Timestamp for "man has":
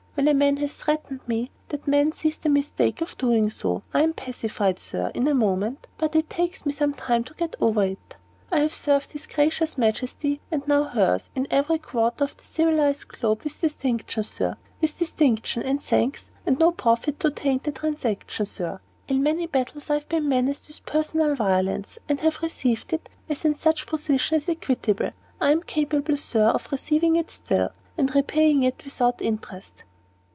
0.35-0.75